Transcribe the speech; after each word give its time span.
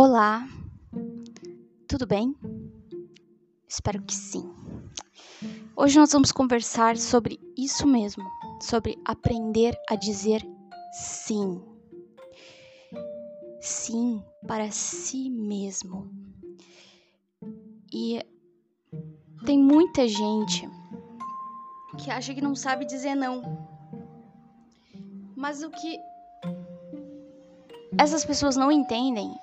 Olá, 0.00 0.46
tudo 1.88 2.06
bem? 2.06 2.32
Espero 3.66 4.00
que 4.00 4.14
sim. 4.14 4.48
Hoje 5.74 5.98
nós 5.98 6.12
vamos 6.12 6.30
conversar 6.30 6.96
sobre 6.96 7.40
isso 7.56 7.84
mesmo, 7.84 8.22
sobre 8.62 8.96
aprender 9.04 9.76
a 9.90 9.96
dizer 9.96 10.40
sim. 10.92 11.60
Sim 13.60 14.22
para 14.46 14.70
si 14.70 15.28
mesmo. 15.30 16.08
E 17.92 18.24
tem 19.44 19.58
muita 19.58 20.06
gente 20.06 20.70
que 21.98 22.08
acha 22.08 22.32
que 22.32 22.40
não 22.40 22.54
sabe 22.54 22.84
dizer 22.84 23.16
não. 23.16 23.42
Mas 25.34 25.64
o 25.64 25.70
que 25.70 25.98
essas 27.98 28.24
pessoas 28.24 28.54
não 28.54 28.70
entendem 28.70 29.34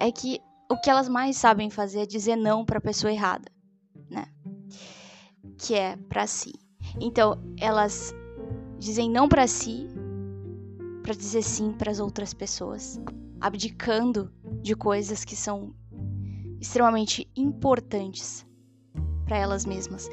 é 0.00 0.10
que 0.10 0.40
o 0.70 0.76
que 0.80 0.88
elas 0.88 1.08
mais 1.08 1.36
sabem 1.36 1.68
fazer 1.68 2.00
é 2.00 2.06
dizer 2.06 2.36
não 2.36 2.64
para 2.64 2.78
a 2.78 2.80
pessoa 2.80 3.12
errada, 3.12 3.50
né? 4.08 4.26
Que 5.58 5.74
é 5.74 5.96
para 5.96 6.26
si. 6.26 6.54
Então, 6.98 7.38
elas 7.58 8.14
dizem 8.78 9.10
não 9.10 9.28
para 9.28 9.46
si 9.46 9.86
para 11.02 11.14
dizer 11.14 11.42
sim 11.42 11.72
para 11.72 11.90
as 11.90 11.98
outras 11.98 12.32
pessoas, 12.32 13.00
abdicando 13.40 14.30
de 14.62 14.74
coisas 14.74 15.24
que 15.24 15.34
são 15.34 15.74
extremamente 16.60 17.28
importantes 17.36 18.46
para 19.24 19.38
elas 19.38 19.64
mesmas. 19.64 20.08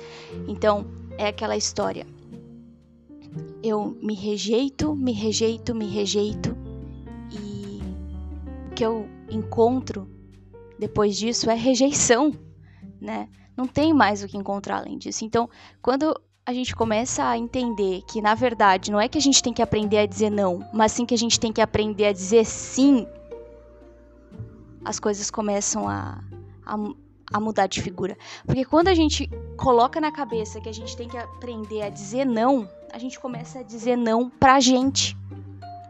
Então, 0.48 0.86
é 1.18 1.28
aquela 1.28 1.58
história. 1.58 2.06
Eu 3.62 3.98
me 4.02 4.16
rejeito, 4.16 4.96
me 4.96 5.12
rejeito, 5.12 5.76
me 5.76 5.88
rejeito 5.88 6.56
e 7.32 7.80
que 8.76 8.84
eu 8.84 9.08
encontro 9.30 10.10
depois 10.80 11.16
disso 11.16 11.50
é 11.50 11.56
rejeição, 11.56 12.34
né? 13.02 13.30
Não 13.56 13.68
tem 13.68 13.94
mais 13.94 14.24
o 14.24 14.28
que 14.28 14.38
encontrar 14.38 14.78
além 14.78 14.98
disso. 14.98 15.26
Então, 15.26 15.50
quando 15.82 16.14
a 16.46 16.54
gente 16.54 16.76
começa 16.76 17.26
a 17.26 17.38
entender 17.38 18.04
que, 18.08 18.22
na 18.22 18.36
verdade, 18.36 18.92
não 18.92 19.02
é 19.02 19.08
que 19.10 19.18
a 19.18 19.22
gente 19.22 19.42
tem 19.42 19.52
que 19.52 19.62
aprender 19.62 19.98
a 19.98 20.06
dizer 20.06 20.30
não, 20.30 20.66
mas 20.74 20.92
sim 20.92 21.06
que 21.06 21.14
a 21.14 21.18
gente 21.18 21.40
tem 21.40 21.52
que 21.52 21.60
aprender 21.60 22.06
a 22.06 22.14
dizer 22.14 22.46
sim, 22.46 23.06
as 24.86 25.00
coisas 25.00 25.30
começam 25.30 25.90
a, 25.90 26.24
a, 26.66 26.76
a 27.34 27.40
mudar 27.40 27.68
de 27.68 27.82
figura. 27.82 28.18
Porque 28.46 28.64
quando 28.64 28.88
a 28.88 28.94
gente 28.94 29.30
coloca 29.58 30.00
na 30.00 30.12
cabeça 30.12 30.62
que 30.62 30.70
a 30.70 30.74
gente 30.74 30.96
tem 30.96 31.10
que 31.10 31.18
aprender 31.18 31.82
a 31.82 31.90
dizer 31.90 32.26
não, 32.26 32.70
a 32.94 32.98
gente 32.98 33.20
começa 33.20 33.60
a 33.60 33.64
dizer 33.64 33.98
não 33.98 34.30
pra 34.30 34.62
gente 34.62 35.18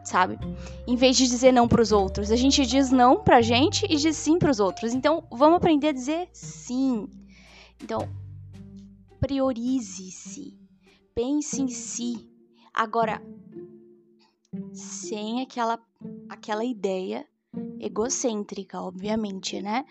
sabe? 0.07 0.39
Em 0.87 0.95
vez 0.95 1.17
de 1.17 1.27
dizer 1.27 1.51
não 1.51 1.67
para 1.67 1.81
os 1.81 1.91
outros, 1.91 2.31
a 2.31 2.35
gente 2.35 2.65
diz 2.65 2.91
não 2.91 3.23
pra 3.23 3.41
gente 3.41 3.85
e 3.89 3.95
diz 3.97 4.15
sim 4.15 4.39
para 4.39 4.49
os 4.49 4.59
outros. 4.59 4.93
Então, 4.93 5.27
vamos 5.29 5.57
aprender 5.57 5.89
a 5.89 5.93
dizer 5.93 6.29
sim. 6.31 7.07
Então, 7.83 8.07
priorize-se. 9.19 10.57
Pense 11.13 11.61
em 11.61 11.67
si. 11.67 12.29
Agora, 12.73 13.21
sem 14.71 15.41
aquela 15.41 15.79
aquela 16.29 16.63
ideia 16.63 17.27
egocêntrica, 17.79 18.81
obviamente, 18.81 19.61
né? 19.61 19.83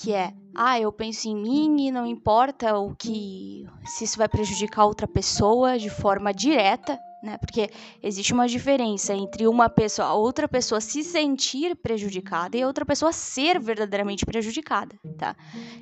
Que 0.00 0.12
é, 0.12 0.32
ah, 0.54 0.78
eu 0.78 0.92
penso 0.92 1.28
em 1.28 1.34
mim 1.34 1.88
e 1.88 1.90
não 1.90 2.06
importa 2.06 2.78
o 2.78 2.94
que 2.94 3.66
se 3.84 4.04
isso 4.04 4.16
vai 4.16 4.28
prejudicar 4.28 4.84
outra 4.84 5.08
pessoa 5.08 5.76
de 5.76 5.90
forma 5.90 6.32
direta, 6.32 6.96
né? 7.20 7.36
Porque 7.38 7.68
existe 8.00 8.32
uma 8.32 8.46
diferença 8.46 9.12
entre 9.12 9.48
uma 9.48 9.68
pessoa, 9.68 10.12
outra 10.12 10.46
pessoa 10.46 10.80
se 10.80 11.02
sentir 11.02 11.74
prejudicada 11.74 12.56
e 12.56 12.64
outra 12.64 12.86
pessoa 12.86 13.12
ser 13.12 13.58
verdadeiramente 13.58 14.24
prejudicada, 14.24 14.96
tá? 15.18 15.34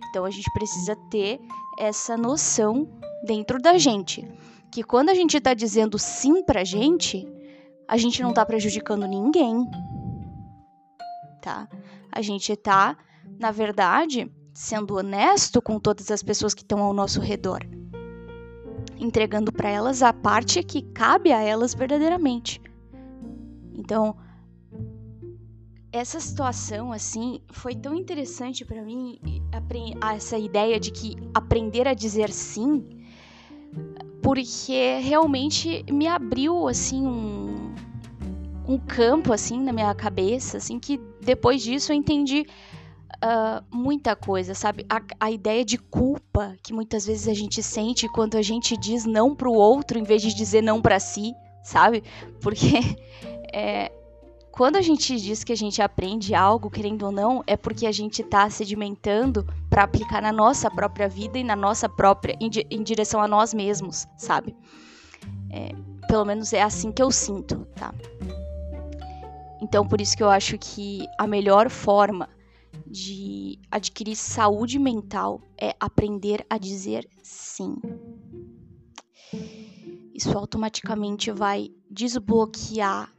Então 0.08 0.24
a 0.24 0.30
gente 0.30 0.50
precisa 0.54 0.96
ter 1.10 1.38
essa 1.78 2.16
noção 2.16 2.88
dentro 3.22 3.60
da 3.60 3.76
gente, 3.76 4.26
que 4.72 4.82
quando 4.82 5.10
a 5.10 5.14
gente 5.14 5.38
tá 5.38 5.52
dizendo 5.52 5.98
sim 5.98 6.42
pra 6.42 6.64
gente, 6.64 7.28
a 7.86 7.98
gente 7.98 8.22
não 8.22 8.32
tá 8.32 8.46
prejudicando 8.46 9.06
ninguém, 9.06 9.68
tá? 11.42 11.68
A 12.10 12.22
gente 12.22 12.56
tá, 12.56 12.96
na 13.38 13.50
verdade, 13.50 14.30
sendo 14.54 14.96
honesto 14.96 15.60
com 15.60 15.78
todas 15.78 16.10
as 16.10 16.22
pessoas 16.22 16.54
que 16.54 16.62
estão 16.62 16.80
ao 16.80 16.92
nosso 16.92 17.20
redor 17.20 17.66
entregando 18.98 19.52
para 19.52 19.68
elas 19.68 20.02
a 20.02 20.12
parte 20.12 20.62
que 20.62 20.82
cabe 20.82 21.32
a 21.32 21.40
elas 21.40 21.74
verdadeiramente. 21.74 22.60
Então, 23.74 24.16
essa 25.92 26.20
situação 26.20 26.92
assim 26.92 27.40
foi 27.50 27.74
tão 27.74 27.94
interessante 27.94 28.64
para 28.64 28.82
mim 28.82 29.18
essa 30.14 30.38
ideia 30.38 30.78
de 30.78 30.90
que 30.90 31.16
aprender 31.34 31.88
a 31.88 31.94
dizer 31.94 32.30
sim 32.30 32.86
porque 34.22 34.98
realmente 35.00 35.84
me 35.90 36.06
abriu 36.06 36.68
assim 36.68 37.06
um, 37.06 37.74
um 38.68 38.78
campo 38.78 39.32
assim 39.32 39.60
na 39.60 39.72
minha 39.72 39.94
cabeça 39.94 40.58
assim 40.58 40.78
que 40.78 41.00
depois 41.22 41.62
disso 41.62 41.92
eu 41.92 41.96
entendi 41.96 42.46
uh, 43.16 43.64
muita 43.70 44.14
coisa, 44.16 44.54
sabe? 44.54 44.86
A, 44.88 45.00
a, 45.20 45.30
ideia 45.30 45.64
de 45.64 45.78
culpa 45.78 46.56
que 46.62 46.72
muitas 46.72 47.06
vezes 47.06 47.28
a 47.28 47.34
gente 47.34 47.62
sente 47.62 48.08
quando 48.08 48.36
a 48.36 48.42
gente 48.42 48.76
diz 48.76 49.04
não 49.04 49.34
pro 49.34 49.52
outro 49.52 49.98
em 49.98 50.02
vez 50.02 50.22
de 50.22 50.34
dizer 50.34 50.62
não 50.62 50.80
para 50.80 50.98
si, 50.98 51.34
sabe? 51.62 52.02
Porque 52.40 52.96
é, 53.52 53.90
quando 54.50 54.76
a 54.76 54.82
gente 54.82 55.16
diz 55.16 55.44
que 55.44 55.52
a 55.52 55.56
gente 55.56 55.82
aprende 55.82 56.34
algo, 56.34 56.70
querendo 56.70 57.04
ou 57.04 57.12
não, 57.12 57.42
é 57.46 57.56
porque 57.56 57.86
a 57.86 57.92
gente 57.92 58.22
está 58.22 58.48
sedimentando 58.48 59.46
para 59.68 59.82
aplicar 59.82 60.22
na 60.22 60.32
nossa 60.32 60.70
própria 60.70 61.08
vida 61.08 61.38
e 61.38 61.44
na 61.44 61.56
nossa 61.56 61.88
própria, 61.88 62.36
em, 62.40 62.50
em 62.70 62.82
direção 62.82 63.20
a 63.20 63.28
nós 63.28 63.52
mesmos, 63.52 64.06
sabe? 64.16 64.56
É, 65.50 65.70
pelo 66.08 66.24
menos 66.24 66.52
é 66.52 66.62
assim 66.62 66.90
que 66.92 67.02
eu 67.02 67.10
sinto, 67.10 67.66
tá? 67.74 67.92
Então, 69.60 69.86
por 69.86 70.00
isso 70.00 70.16
que 70.16 70.22
eu 70.22 70.30
acho 70.30 70.56
que 70.58 71.06
a 71.18 71.26
melhor 71.26 71.70
forma 71.70 72.28
de 72.96 73.58
adquirir 73.70 74.16
saúde 74.16 74.78
mental 74.78 75.42
é 75.60 75.76
aprender 75.78 76.46
a 76.48 76.56
dizer 76.56 77.06
sim. 77.22 77.76
Isso 80.14 80.36
automaticamente 80.36 81.30
vai 81.30 81.70
desbloquear 81.90 83.14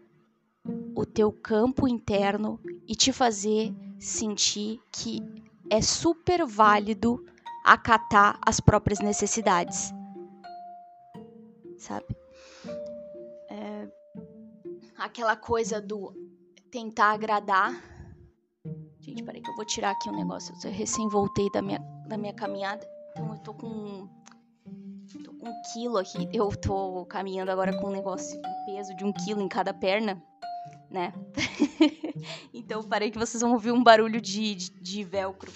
o 0.96 1.06
teu 1.06 1.32
campo 1.32 1.88
interno 1.88 2.60
e 2.88 2.96
te 2.96 3.14
fazer 3.14 3.72
sentir 4.00 4.82
que 4.92 5.22
é 5.70 5.80
super 5.80 6.44
válido 6.44 7.24
acatar 7.64 8.40
as 8.44 8.60
próprias 8.60 9.00
necessidades. 9.00 9.94
Sabe? 11.78 12.08
É, 13.48 13.88
aquela 14.98 15.36
coisa 15.36 15.80
do 15.80 16.16
tentar 16.72 17.12
agradar 17.12 17.97
Gente, 19.08 19.24
peraí 19.24 19.42
que 19.42 19.50
eu 19.50 19.56
vou 19.56 19.64
tirar 19.64 19.92
aqui 19.92 20.10
um 20.10 20.16
negócio. 20.16 20.54
Eu 20.62 20.72
recém 20.72 21.08
voltei 21.08 21.50
da 21.50 21.62
minha, 21.62 21.80
da 22.08 22.18
minha 22.18 22.34
caminhada. 22.34 22.86
Então 23.12 23.32
eu 23.32 23.40
tô 23.40 23.54
com. 23.54 24.10
Tô 25.24 25.32
com 25.32 25.48
um 25.48 25.62
quilo 25.74 25.98
aqui. 25.98 26.28
Eu 26.34 26.50
tô 26.50 27.06
caminhando 27.06 27.50
agora 27.50 27.80
com 27.80 27.88
um 27.88 27.92
negócio, 27.92 28.38
um 28.38 28.66
peso 28.66 28.94
de 28.98 29.06
um 29.06 29.14
quilo 29.14 29.42
em 29.42 29.48
cada 29.48 29.74
perna, 29.74 30.22
né? 30.90 31.14
então 32.54 32.84
parei 32.84 33.10
que 33.10 33.18
vocês 33.18 33.42
vão 33.42 33.54
ouvir 33.54 33.72
um 33.72 33.82
barulho 33.82 34.20
de, 34.20 34.54
de, 34.56 34.70
de 34.72 35.04
velcro. 35.06 35.50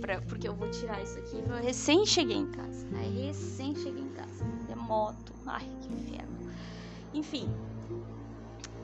Pra, 0.00 0.22
porque 0.22 0.48
eu 0.48 0.54
vou 0.54 0.70
tirar 0.70 1.02
isso 1.02 1.18
aqui. 1.18 1.36
Eu 1.36 1.62
recém 1.62 2.06
cheguei 2.06 2.38
em 2.38 2.50
casa. 2.50 2.88
Aí 2.96 3.26
recém 3.26 3.74
cheguei 3.76 4.02
em 4.02 4.12
casa. 4.14 4.42
É 4.70 4.74
moto. 4.74 5.34
Ai, 5.44 5.68
que 5.82 5.92
inferno. 5.92 6.50
Enfim. 7.12 7.54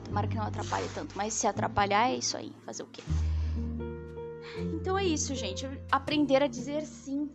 Tomara 0.03 0.27
que 0.27 0.35
não 0.35 0.43
atrapalhe 0.43 0.87
tanto. 0.93 1.17
Mas 1.17 1.33
se 1.33 1.47
atrapalhar, 1.47 2.11
é 2.11 2.17
isso 2.17 2.37
aí. 2.37 2.53
Fazer 2.63 2.83
o 2.83 2.87
quê? 2.87 3.01
Então 4.73 4.97
é 4.97 5.05
isso, 5.05 5.33
gente. 5.35 5.67
Aprender 5.91 6.43
a 6.43 6.47
dizer 6.47 6.81
sim. 6.83 7.29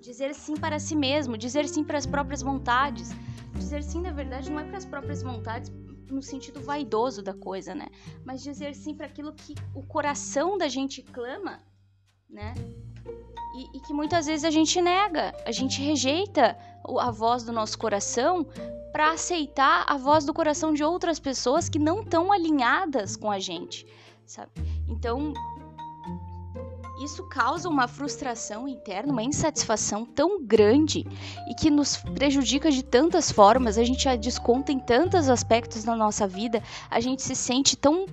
Dizer 0.00 0.34
sim 0.34 0.56
para 0.56 0.78
si 0.78 0.96
mesmo, 0.96 1.36
dizer 1.36 1.68
sim 1.68 1.84
para 1.84 1.98
as 1.98 2.06
próprias 2.06 2.42
vontades. 2.42 3.10
Dizer 3.54 3.82
sim, 3.82 4.00
na 4.00 4.12
verdade, 4.12 4.50
não 4.50 4.60
é 4.60 4.64
para 4.64 4.78
as 4.78 4.84
próprias 4.84 5.22
vontades 5.22 5.70
no 6.10 6.22
sentido 6.22 6.60
vaidoso 6.60 7.22
da 7.22 7.34
coisa, 7.34 7.74
né? 7.74 7.88
Mas 8.24 8.42
dizer 8.42 8.74
sim 8.74 8.94
para 8.94 9.06
aquilo 9.06 9.32
que 9.32 9.54
o 9.74 9.82
coração 9.82 10.56
da 10.56 10.68
gente 10.68 11.02
clama, 11.02 11.60
né? 12.28 12.54
E, 13.54 13.76
e, 13.76 13.80
que 13.80 13.92
muitas 13.92 14.26
vezes 14.26 14.44
a 14.44 14.50
gente 14.50 14.80
nega, 14.80 15.34
a 15.44 15.50
gente 15.50 15.82
rejeita 15.82 16.56
a 17.00 17.10
voz 17.10 17.42
do 17.42 17.52
nosso 17.52 17.78
coração 17.78 18.46
para 18.92 19.12
aceitar 19.12 19.84
a 19.88 19.96
voz 19.96 20.24
do 20.24 20.32
coração 20.32 20.72
de 20.72 20.84
outras 20.84 21.18
pessoas 21.18 21.68
que 21.68 21.78
não 21.78 22.02
estão 22.02 22.30
alinhadas 22.30 23.16
com 23.16 23.30
a 23.30 23.38
gente, 23.38 23.86
sabe? 24.26 24.50
Então, 24.88 25.32
isso 27.02 27.22
causa 27.28 27.68
uma 27.68 27.86
frustração 27.86 28.66
interna, 28.66 29.12
uma 29.12 29.22
insatisfação 29.22 30.04
tão 30.04 30.44
grande 30.44 31.06
e 31.48 31.54
que 31.54 31.70
nos 31.70 31.96
prejudica 31.96 32.70
de 32.70 32.82
tantas 32.82 33.30
formas, 33.30 33.78
a 33.78 33.84
gente 33.84 34.04
já 34.04 34.16
desconta 34.16 34.72
em 34.72 34.78
tantos 34.78 35.28
aspectos 35.28 35.84
da 35.84 35.94
nossa 35.94 36.26
vida, 36.26 36.62
a 36.90 37.00
gente 37.00 37.22
se 37.22 37.34
sente 37.34 37.76
tão 37.76 38.06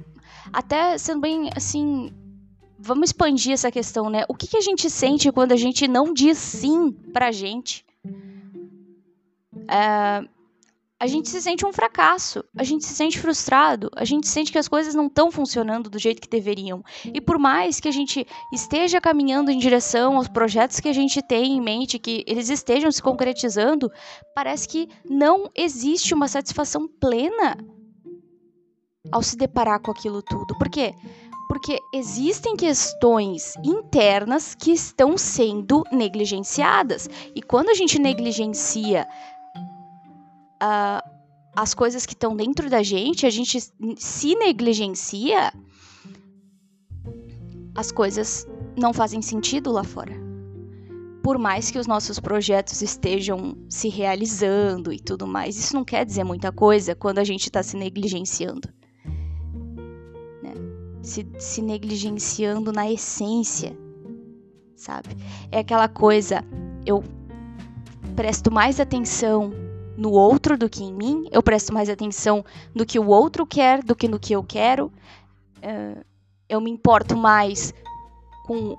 até 0.54 0.98
sendo 0.98 1.22
bem 1.22 1.50
assim, 1.56 2.14
vamos 2.78 3.10
expandir 3.10 3.54
essa 3.54 3.72
questão, 3.72 4.10
né? 4.10 4.26
O 4.30 4.36
que, 4.36 4.48
que 4.48 4.58
a 4.58 4.62
gente 4.62 4.90
sente 4.90 5.32
quando 5.32 5.52
a 5.52 5.58
gente 5.58 5.88
não 5.88 6.14
diz 6.14 6.38
sim 6.38 6.92
pra 6.92 7.32
gente? 7.32 7.84
É, 9.68 10.28
a 11.06 11.08
gente 11.08 11.30
se 11.30 11.40
sente 11.40 11.64
um 11.64 11.72
fracasso, 11.72 12.44
a 12.58 12.64
gente 12.64 12.84
se 12.84 12.96
sente 12.96 13.20
frustrado, 13.20 13.92
a 13.96 14.04
gente 14.04 14.28
sente 14.28 14.52
que 14.52 14.58
as 14.58 14.68
coisas 14.68 14.96
não 14.96 15.06
estão 15.06 15.30
funcionando 15.30 15.88
do 15.88 16.00
jeito 16.00 16.20
que 16.20 16.28
deveriam. 16.28 16.84
E 17.06 17.22
por 17.22 17.38
mais 17.38 17.80
que 17.80 17.88
a 17.88 17.92
gente 17.92 18.26
esteja 18.52 19.00
caminhando 19.00 19.52
em 19.52 19.60
direção 19.60 20.18
aos 20.18 20.28
projetos 20.28 20.80
que 20.80 20.90
a 20.90 20.94
gente 20.94 21.22
tem 21.22 21.58
em 21.58 21.62
mente, 21.62 22.00
que 22.00 22.24
eles 22.26 22.50
estejam 22.50 22.92
se 22.92 23.04
concretizando, 23.04 23.92
parece 24.34 24.68
que 24.68 24.90
não 25.08 25.48
existe 25.54 26.12
uma 26.12 26.28
satisfação 26.28 26.88
plena 26.88 27.56
ao 29.12 29.22
se 29.22 29.38
deparar 29.38 29.80
com 29.80 29.92
aquilo 29.92 30.24
tudo. 30.24 30.58
Por 30.58 30.70
quê? 30.70 30.92
Porque 31.48 31.78
existem 31.94 32.56
questões 32.56 33.54
internas 33.64 34.56
que 34.56 34.72
estão 34.72 35.16
sendo 35.20 35.84
negligenciadas. 35.92 37.08
E 37.36 37.44
quando 37.44 37.70
a 37.70 37.76
gente 37.76 38.00
negligencia 38.00 39.08
uh, 40.66 41.16
as 41.56 41.74
coisas 41.74 42.06
que 42.06 42.14
estão 42.14 42.36
dentro 42.36 42.70
da 42.70 42.84
gente, 42.84 43.26
a 43.26 43.30
gente 43.30 43.60
se 43.98 44.36
negligencia, 44.36 45.54
as 47.74 47.92
coisas 47.92 48.48
não 48.78 48.94
fazem 48.94 49.22
sentido 49.22 49.72
lá 49.72 49.84
fora. 49.84 50.14
Por 51.24 51.40
mais 51.40 51.72
que 51.72 51.80
os 51.80 51.88
nossos 51.88 52.20
projetos 52.20 52.82
estejam 52.82 53.58
se 53.70 53.90
realizando 53.90 54.92
e 54.94 55.00
tudo 55.00 55.26
mais, 55.26 55.58
isso 55.58 55.74
não 55.74 55.84
quer 55.84 56.06
dizer 56.06 56.24
muita 56.24 56.52
coisa 56.52 56.94
quando 56.94 57.20
a 57.20 57.24
gente 57.24 57.46
está 57.46 57.64
se 57.64 57.78
negligenciando. 57.78 58.70
Né? 60.44 60.54
Se, 61.02 61.26
se 61.40 61.62
negligenciando 61.62 62.72
na 62.72 62.92
essência, 62.92 63.76
sabe? 64.76 65.10
É 65.52 65.60
aquela 65.60 65.88
coisa, 65.88 66.44
eu 66.86 67.04
presto 68.16 68.52
mais 68.52 68.80
atenção 68.80 69.65
no 69.98 70.12
outro 70.12 70.58
do 70.58 70.70
que 70.70 70.84
em 70.84 70.94
mim, 70.94 71.28
eu 71.32 71.42
presto 71.42 71.74
mais 71.74 71.90
atenção 71.90 72.44
no 72.74 72.86
que 72.86 73.00
o 73.00 73.08
outro 73.08 73.46
quer 73.46 73.84
do 73.84 73.96
que 73.96 74.08
no 74.08 74.20
que 74.20 74.34
eu 74.34 74.44
quero, 74.44 74.92
uh, 75.58 76.04
eu 76.50 76.62
me 76.62 76.70
importo 76.70 77.16
mais 77.18 77.74
com 78.46 78.78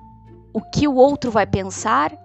o 0.53 0.61
que 0.61 0.87
o 0.87 0.95
outro 0.95 1.29
vai 1.29 1.45
pensar. 1.45 2.17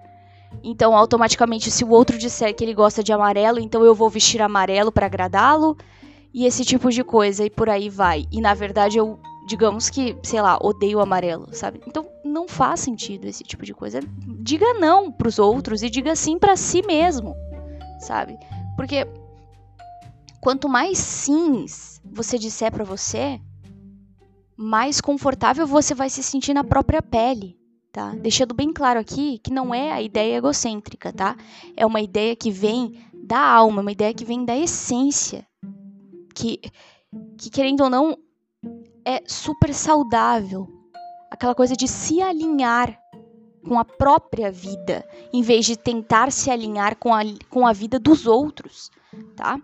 Então, 0.63 0.97
automaticamente, 0.97 1.71
se 1.71 1.85
o 1.85 1.91
outro 1.91 2.19
disser 2.19 2.55
que 2.55 2.63
ele 2.63 2.75
gosta 2.75 3.03
de 3.03 3.13
amarelo, 3.13 3.59
então 3.59 3.85
eu 3.85 3.95
vou 3.95 4.09
vestir 4.09 4.41
amarelo 4.41 4.93
para 4.93 5.07
agradá-lo, 5.07 5.77
e 6.33 6.47
esse 6.47 6.65
tipo 6.65 6.91
de 6.91 7.03
coisa, 7.03 7.45
e 7.45 7.51
por 7.51 7.69
aí 7.69 7.89
vai. 7.89 8.27
E 8.31 8.41
na 8.41 8.55
verdade, 8.55 8.97
eu, 8.97 9.19
digamos 9.47 9.91
que, 9.91 10.17
sei 10.23 10.41
lá, 10.41 10.59
odeio 10.61 11.01
amarelo, 11.01 11.49
sabe? 11.53 11.81
Então, 11.87 12.07
não 12.25 12.49
faz 12.49 12.81
sentido 12.81 13.27
esse 13.27 13.43
tipo 13.43 13.65
de 13.65 13.75
coisa. 13.75 14.01
Diga 14.41 14.75
não 14.75 15.11
pros 15.11 15.39
outros 15.39 15.83
e 15.83 15.91
diga 15.91 16.15
sim 16.17 16.39
para 16.39 16.57
si 16.57 16.83
mesmo, 16.87 17.35
sabe? 17.99 18.39
Porque 18.83 19.07
quanto 20.41 20.69
mais 20.69 20.99
sims 20.99 22.03
você 22.05 22.37
disser 22.37 22.73
para 22.73 22.83
você, 22.83 23.41
mais 24.57 25.01
confortável 25.01 25.69
você 25.69 25.95
vai 25.95 26.11
se 26.11 26.21
sentir 26.21 26.53
na 26.53 26.65
própria 26.65 27.01
pele, 27.01 27.57
tá? 27.93 28.13
Deixando 28.17 28.53
bem 28.53 28.73
claro 28.73 28.99
aqui 28.99 29.39
que 29.39 29.53
não 29.53 29.73
é 29.73 29.93
a 29.93 30.03
ideia 30.03 30.37
egocêntrica, 30.39 31.13
tá? 31.13 31.37
É 31.77 31.87
uma 31.87 32.01
ideia 32.01 32.35
que 32.35 32.51
vem 32.51 33.01
da 33.15 33.39
alma, 33.39 33.83
uma 33.83 33.93
ideia 33.93 34.13
que 34.13 34.25
vem 34.25 34.45
da 34.45 34.57
essência, 34.57 35.47
que, 36.35 36.59
que 37.39 37.51
querendo 37.51 37.85
ou 37.85 37.89
não 37.89 38.19
é 39.05 39.23
super 39.29 39.73
saudável. 39.73 40.67
Aquela 41.31 41.55
coisa 41.55 41.77
de 41.77 41.87
se 41.87 42.21
alinhar 42.21 43.01
com 43.67 43.79
a 43.79 43.85
própria 43.85 44.51
vida, 44.51 45.07
em 45.33 45.43
vez 45.43 45.65
de 45.65 45.77
tentar 45.77 46.33
se 46.33 46.51
alinhar 46.51 46.97
com 46.97 47.15
a, 47.15 47.21
com 47.49 47.67
a 47.67 47.73
vida 47.73 47.99
dos 47.99 48.27
outros, 48.27 48.91
tá? 49.37 49.61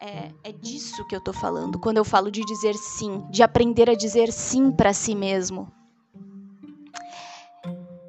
É, 0.00 0.32
é 0.42 0.52
disso 0.52 1.06
que 1.06 1.14
eu 1.14 1.20
tô 1.20 1.32
falando 1.32 1.78
quando 1.78 1.98
eu 1.98 2.04
falo 2.04 2.30
de 2.30 2.40
dizer 2.42 2.74
sim, 2.74 3.24
de 3.30 3.42
aprender 3.42 3.88
a 3.88 3.94
dizer 3.94 4.32
sim 4.32 4.72
para 4.72 4.92
si 4.92 5.14
mesmo. 5.14 5.70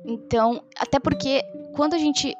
Então, 0.05 0.63
até 0.77 0.99
porque 0.99 1.43
quando 1.75 1.93
a 1.93 1.97
gente 1.97 2.35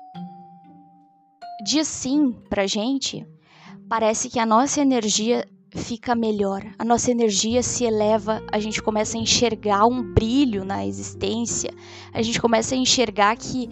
diz 1.64 1.88
sim 1.88 2.32
pra 2.50 2.68
gente, 2.68 3.26
parece 3.88 4.30
que 4.30 4.40
a 4.40 4.46
nossa 4.46 4.82
energia 4.82 5.48
fica 5.80 6.16
melhor, 6.16 6.64
a 6.78 6.86
nossa 6.86 7.12
energia 7.12 7.64
se 7.64 7.84
eleva, 7.84 8.44
a 8.52 8.60
gente 8.60 8.82
começa 8.82 9.18
a 9.18 9.22
enxergar 9.22 9.86
um 9.86 10.02
brilho 10.02 10.64
na 10.64 10.86
existência, 10.86 11.72
a 12.14 12.22
gente 12.22 12.40
começa 12.40 12.76
a 12.76 12.78
enxergar 12.78 13.36
que 13.36 13.70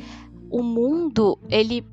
o 0.50 0.64
mundo, 0.64 1.38
ele 1.50 1.86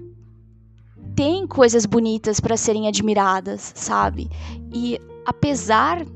tem 1.14 1.46
coisas 1.46 1.84
bonitas 1.84 2.40
para 2.40 2.56
serem 2.56 2.88
admiradas, 2.88 3.72
sabe? 3.74 4.30
E 4.72 5.00
apesar 5.26 6.06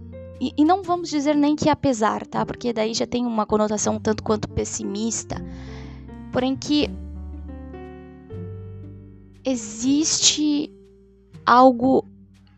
e, 0.40 0.52
e, 0.56 0.64
não 0.64 0.82
vamos 0.82 1.08
dizer 1.08 1.36
nem 1.36 1.54
que 1.54 1.68
apesar, 1.68 2.26
tá? 2.26 2.44
Porque 2.44 2.72
daí 2.72 2.94
já 2.94 3.06
tem 3.06 3.24
uma 3.24 3.46
conotação 3.46 4.00
tanto 4.00 4.24
quanto 4.24 4.48
pessimista. 4.48 5.36
Porém 6.32 6.56
que 6.56 6.90
existe 9.44 10.68
algo 11.46 12.04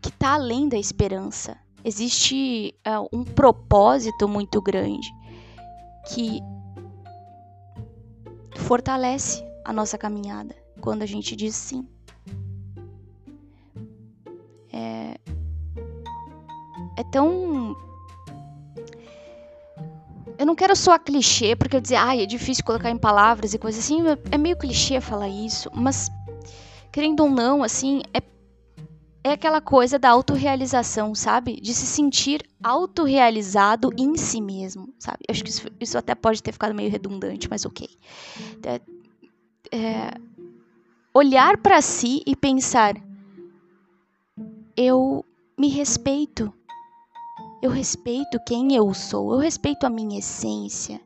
que 0.05 0.09
está 0.09 0.35
além 0.35 0.69
da 0.69 0.77
esperança. 0.77 1.57
Existe 1.83 2.75
uh, 2.85 3.09
um 3.11 3.23
propósito 3.23 4.27
muito 4.27 4.61
grande 4.61 5.07
que 6.07 6.41
fortalece 8.55 9.43
a 9.63 9.73
nossa 9.73 9.97
caminhada 9.97 10.55
quando 10.79 11.01
a 11.01 11.07
gente 11.07 11.35
diz 11.35 11.55
sim. 11.55 11.87
É, 14.71 15.17
é 16.97 17.03
tão. 17.11 17.75
Eu 20.37 20.45
não 20.45 20.53
quero 20.53 20.75
soar 20.75 20.99
clichê, 20.99 21.55
porque 21.55 21.77
eu 21.77 21.81
dizer, 21.81 21.95
ai, 21.95 22.21
é 22.21 22.25
difícil 22.27 22.63
colocar 22.63 22.91
em 22.91 22.97
palavras 22.97 23.55
e 23.55 23.57
coisas 23.57 23.83
assim, 23.83 24.03
é 24.31 24.37
meio 24.37 24.55
clichê 24.55 25.01
falar 25.01 25.29
isso, 25.29 25.67
mas 25.73 26.11
querendo 26.91 27.21
ou 27.21 27.29
não, 27.29 27.63
assim, 27.63 28.03
é 28.13 28.21
é 29.25 29.31
aquela 29.31 29.59
coisa 29.59 29.97
da 29.97 30.11
autorrealização, 30.11 31.15
sabe? 31.15 31.59
De 31.59 31.73
se 31.73 31.87
sentir 31.87 32.47
autorrealizado 32.63 33.89
em 33.97 34.15
si 34.15 34.39
mesmo, 34.39 34.93
sabe? 34.99 35.17
Eu 35.27 35.31
acho 35.31 35.43
que 35.43 35.49
isso, 35.49 35.67
isso, 35.79 35.97
até 35.97 36.13
pode 36.13 36.43
ter 36.43 36.51
ficado 36.51 36.75
meio 36.75 36.91
redundante, 36.91 37.49
mas 37.49 37.65
ok. 37.65 37.89
É, 38.63 38.81
é, 39.75 40.11
olhar 41.11 41.57
para 41.57 41.81
si 41.81 42.21
e 42.23 42.35
pensar: 42.35 42.93
eu 44.77 45.25
me 45.57 45.69
respeito. 45.69 46.53
Eu 47.63 47.71
respeito 47.71 48.39
quem 48.45 48.75
eu 48.75 48.93
sou, 48.93 49.33
eu 49.33 49.39
respeito 49.39 49.87
a 49.87 49.89
minha 49.89 50.19
essência, 50.19 51.01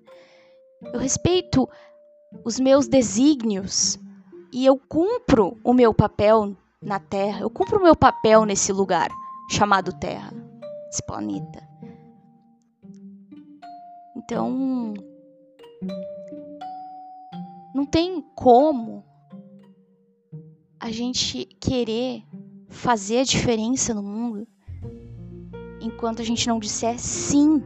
eu 0.92 1.00
respeito 1.00 1.70
os 2.44 2.60
meus 2.60 2.86
desígnios 2.86 3.98
e 4.52 4.66
eu 4.66 4.78
cumpro 4.78 5.58
o 5.64 5.74
meu 5.74 5.94
papel 5.94 6.58
na 6.82 7.00
Terra. 7.00 7.42
Eu 7.42 7.50
cumpro 7.50 7.80
o 7.80 7.84
meu 7.84 7.96
papel 7.96 8.46
nesse 8.46 8.72
lugar 8.72 9.10
chamado 9.50 9.94
Terra, 9.94 10.32
esse 10.90 11.04
planeta. 11.06 11.68
Então, 14.16 14.94
não 17.74 17.86
tem 17.86 18.22
como 18.36 19.04
a 20.80 20.92
gente 20.92 21.46
querer 21.60 22.24
fazer 22.70 23.20
a 23.20 23.24
diferença 23.24 23.94
no 23.94 24.04
mundo 24.04 24.48
enquanto 25.82 26.22
a 26.22 26.26
gente 26.26 26.48
não 26.48 26.60
disser 26.60 27.00
sim 27.00 27.64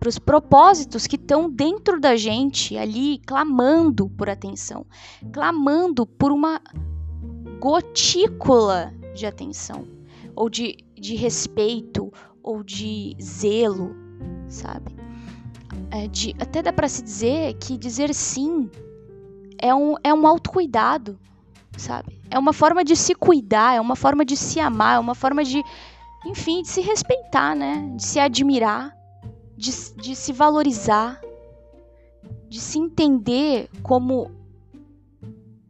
para 0.00 0.08
os 0.08 0.18
propósitos 0.18 1.06
que 1.06 1.16
estão 1.16 1.50
dentro 1.50 2.00
da 2.00 2.16
gente 2.16 2.76
ali, 2.78 3.18
clamando 3.26 4.08
por 4.08 4.30
atenção, 4.30 4.86
clamando 5.30 6.06
por 6.06 6.32
uma 6.32 6.58
gotícula 7.60 8.94
de 9.14 9.26
atenção, 9.26 9.86
ou 10.34 10.48
de, 10.48 10.78
de 10.98 11.14
respeito, 11.14 12.10
ou 12.42 12.64
de 12.64 13.14
zelo, 13.22 13.94
sabe? 14.48 14.96
É 15.90 16.08
de, 16.08 16.34
até 16.40 16.62
dá 16.62 16.72
para 16.72 16.88
se 16.88 17.02
dizer 17.02 17.54
que 17.58 17.76
dizer 17.76 18.14
sim 18.14 18.70
é 19.58 19.74
um, 19.74 19.96
é 20.02 20.14
um 20.14 20.26
autocuidado, 20.26 21.18
sabe? 21.76 22.18
É 22.30 22.38
uma 22.38 22.54
forma 22.54 22.82
de 22.82 22.96
se 22.96 23.14
cuidar, 23.14 23.74
é 23.74 23.80
uma 23.80 23.96
forma 23.96 24.24
de 24.24 24.34
se 24.34 24.58
amar, 24.60 24.96
é 24.96 24.98
uma 24.98 25.14
forma 25.14 25.44
de, 25.44 25.62
enfim, 26.24 26.62
de 26.62 26.68
se 26.68 26.80
respeitar, 26.80 27.54
né? 27.54 27.92
De 27.96 28.02
se 28.02 28.18
admirar 28.18 28.98
de, 29.60 29.72
de 29.96 30.16
se 30.16 30.32
valorizar, 30.32 31.20
de 32.48 32.58
se 32.58 32.78
entender 32.78 33.68
como 33.82 34.30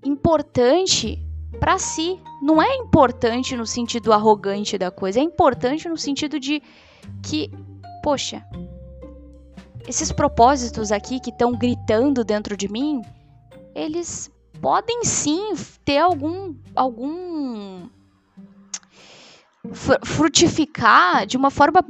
importante 0.04 1.18
para 1.58 1.76
si, 1.76 2.20
não 2.40 2.62
é 2.62 2.76
importante 2.76 3.56
no 3.56 3.66
sentido 3.66 4.12
arrogante 4.12 4.78
da 4.78 4.92
coisa, 4.92 5.18
é 5.18 5.22
importante 5.24 5.88
no 5.88 5.96
sentido 5.96 6.38
de 6.38 6.62
que, 7.20 7.50
poxa, 8.00 8.46
esses 9.88 10.12
propósitos 10.12 10.92
aqui 10.92 11.18
que 11.18 11.30
estão 11.30 11.50
gritando 11.58 12.22
dentro 12.22 12.56
de 12.56 12.68
mim, 12.68 13.02
eles 13.74 14.30
podem 14.60 15.04
sim 15.04 15.52
ter 15.84 15.98
algum 15.98 16.54
algum 16.76 17.59
frutificar 19.72 21.26
de 21.26 21.36
uma 21.36 21.50
forma 21.50 21.80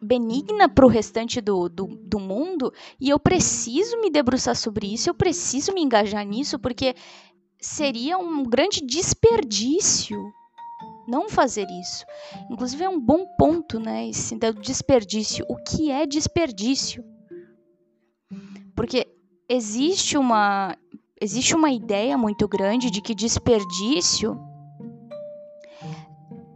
benigna 0.00 0.68
para 0.68 0.86
o 0.86 0.88
restante 0.88 1.40
do, 1.40 1.68
do, 1.68 1.86
do, 1.86 2.18
mundo 2.18 2.72
e 2.98 3.10
eu 3.10 3.18
preciso 3.18 4.00
me 4.00 4.10
debruçar 4.10 4.56
sobre 4.56 4.92
isso, 4.92 5.10
eu 5.10 5.14
preciso 5.14 5.72
me 5.72 5.82
engajar 5.82 6.24
nisso, 6.24 6.58
porque 6.58 6.94
seria 7.60 8.16
um 8.16 8.42
grande 8.42 8.80
desperdício 8.80 10.16
não 11.06 11.28
fazer 11.28 11.66
isso. 11.70 12.04
Inclusive 12.50 12.84
é 12.84 12.88
um 12.88 13.00
bom 13.00 13.26
ponto, 13.38 13.78
né, 13.78 14.08
esse 14.08 14.36
desperdício. 14.60 15.44
O 15.48 15.56
que 15.56 15.90
é 15.90 16.06
desperdício? 16.06 17.04
Porque 18.74 19.06
existe 19.48 20.18
uma 20.18 20.76
existe 21.18 21.54
uma 21.54 21.70
ideia 21.70 22.18
muito 22.18 22.46
grande 22.46 22.90
de 22.90 23.00
que 23.00 23.14
desperdício 23.14 24.38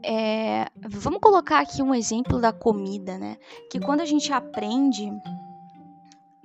é, 0.03 0.67
vamos 0.77 1.21
colocar 1.21 1.61
aqui 1.61 1.83
um 1.83 1.95
exemplo 1.95 2.41
da 2.41 2.53
comida, 2.53 3.19
né? 3.19 3.37
Que 3.71 3.79
quando 3.79 4.01
a 4.01 4.05
gente 4.05 4.33
aprende, 4.33 5.11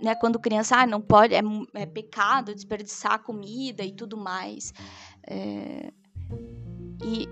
né? 0.02 0.16
Quando 0.16 0.40
criança, 0.40 0.78
ah, 0.78 0.88
não 0.88 1.02
pode, 1.02 1.34
é, 1.34 1.42
é 1.74 1.86
pecado 1.86 2.54
desperdiçar 2.54 3.24
comida 3.24 3.84
e 3.84 3.92
tudo 3.92 4.18
mais. 4.18 4.74
É, 5.28 5.92
e 7.04 7.28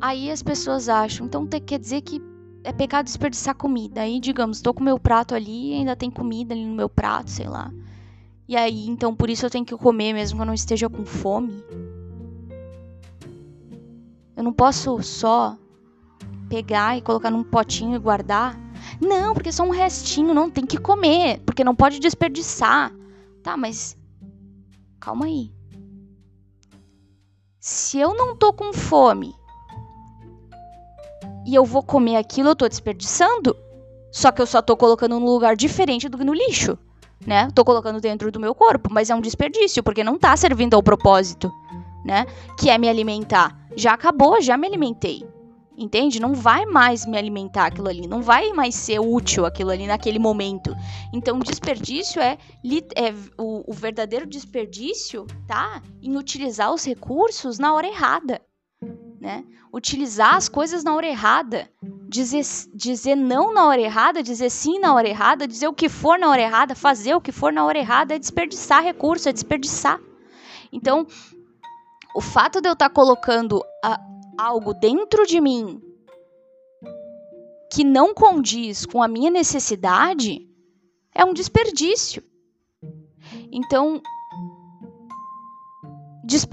aí 0.00 0.30
as 0.30 0.42
pessoas 0.42 0.88
acham, 0.88 1.26
então 1.26 1.46
quer 1.46 1.78
dizer 1.78 2.02
que 2.02 2.20
é 2.64 2.72
pecado 2.72 3.04
desperdiçar 3.04 3.54
comida. 3.54 4.00
Aí, 4.00 4.18
digamos, 4.18 4.58
estou 4.58 4.74
com 4.74 4.82
meu 4.82 4.98
prato 4.98 5.34
ali 5.34 5.74
ainda 5.74 5.94
tem 5.94 6.10
comida 6.10 6.52
ali 6.52 6.66
no 6.66 6.74
meu 6.74 6.88
prato, 6.88 7.30
sei 7.30 7.48
lá. 7.48 7.72
E 8.48 8.56
aí, 8.56 8.86
então 8.86 9.14
por 9.14 9.30
isso 9.30 9.46
eu 9.46 9.50
tenho 9.50 9.64
que 9.64 9.76
comer 9.76 10.12
mesmo 10.12 10.36
que 10.36 10.42
eu 10.42 10.46
não 10.46 10.54
esteja 10.54 10.88
com 10.88 11.04
fome. 11.04 11.64
Eu 14.36 14.42
não 14.42 14.52
posso 14.52 15.02
só 15.02 15.56
pegar 16.48 16.96
e 16.96 17.02
colocar 17.02 17.30
num 17.30 17.42
potinho 17.42 17.96
e 17.96 17.98
guardar. 17.98 18.58
Não, 19.00 19.34
porque 19.34 19.48
é 19.48 19.52
só 19.52 19.64
um 19.64 19.70
restinho, 19.70 20.34
não 20.34 20.50
tem 20.50 20.66
que 20.66 20.78
comer, 20.78 21.40
porque 21.40 21.64
não 21.64 21.74
pode 21.74 21.98
desperdiçar. 21.98 22.92
Tá, 23.42 23.56
mas 23.56 23.96
calma 25.00 25.26
aí. 25.26 25.50
Se 27.58 27.98
eu 27.98 28.14
não 28.14 28.36
tô 28.36 28.52
com 28.52 28.72
fome 28.72 29.34
e 31.46 31.54
eu 31.54 31.64
vou 31.64 31.82
comer 31.82 32.16
aquilo, 32.16 32.50
eu 32.50 32.56
tô 32.56 32.68
desperdiçando? 32.68 33.56
Só 34.12 34.30
que 34.30 34.40
eu 34.40 34.46
só 34.46 34.62
tô 34.62 34.76
colocando 34.76 35.18
num 35.18 35.26
lugar 35.26 35.56
diferente 35.56 36.08
do 36.08 36.16
que 36.16 36.24
no 36.24 36.32
lixo, 36.32 36.78
né? 37.26 37.48
Tô 37.54 37.64
colocando 37.64 38.00
dentro 38.00 38.30
do 38.30 38.40
meu 38.40 38.54
corpo, 38.54 38.88
mas 38.92 39.10
é 39.10 39.14
um 39.14 39.20
desperdício, 39.20 39.82
porque 39.82 40.04
não 40.04 40.18
tá 40.18 40.36
servindo 40.36 40.74
ao 40.74 40.82
propósito, 40.82 41.52
né? 42.06 42.24
Que 42.56 42.70
é 42.70 42.78
me 42.78 42.88
alimentar 42.88 43.66
já 43.76 43.92
acabou, 43.92 44.40
já 44.40 44.56
me 44.56 44.66
alimentei. 44.66 45.28
Entende? 45.78 46.18
Não 46.18 46.34
vai 46.34 46.64
mais 46.64 47.04
me 47.04 47.18
alimentar 47.18 47.66
aquilo 47.66 47.88
ali, 47.88 48.06
não 48.08 48.22
vai 48.22 48.50
mais 48.54 48.74
ser 48.74 48.98
útil 48.98 49.44
aquilo 49.44 49.70
ali 49.70 49.86
naquele 49.86 50.18
momento. 50.18 50.74
Então, 51.12 51.38
desperdício 51.38 52.20
é, 52.20 52.38
é 52.96 53.12
o, 53.36 53.70
o 53.70 53.74
verdadeiro 53.74 54.26
desperdício, 54.26 55.26
tá? 55.46 55.82
Em 56.00 56.16
utilizar 56.16 56.72
os 56.72 56.82
recursos 56.82 57.58
na 57.58 57.74
hora 57.74 57.86
errada, 57.86 58.40
né? 59.20 59.44
Utilizar 59.70 60.34
as 60.34 60.48
coisas 60.48 60.82
na 60.82 60.94
hora 60.94 61.06
errada, 61.06 61.68
dizer, 62.08 62.42
dizer 62.74 63.14
não 63.14 63.52
na 63.52 63.66
hora 63.66 63.82
errada, 63.82 64.22
dizer 64.22 64.48
sim 64.48 64.78
na 64.78 64.94
hora 64.94 65.06
errada, 65.06 65.46
dizer 65.46 65.68
o 65.68 65.74
que 65.74 65.90
for 65.90 66.18
na 66.18 66.30
hora 66.30 66.40
errada, 66.40 66.74
fazer 66.74 67.14
o 67.14 67.20
que 67.20 67.32
for 67.32 67.52
na 67.52 67.66
hora 67.66 67.76
errada 67.76 68.14
é 68.14 68.18
desperdiçar 68.18 68.82
recurso, 68.82 69.28
é 69.28 69.32
desperdiçar. 69.32 70.00
Então, 70.72 71.06
o 72.16 72.20
fato 72.22 72.62
de 72.62 72.68
eu 72.68 72.72
estar 72.72 72.88
tá 72.88 72.94
colocando 72.94 73.62
a, 73.84 74.00
algo 74.38 74.72
dentro 74.72 75.26
de 75.26 75.38
mim 75.38 75.82
que 77.70 77.84
não 77.84 78.14
condiz 78.14 78.86
com 78.86 79.02
a 79.02 79.08
minha 79.08 79.30
necessidade 79.30 80.48
é 81.14 81.22
um 81.26 81.34
desperdício. 81.34 82.22
Então, 83.52 84.00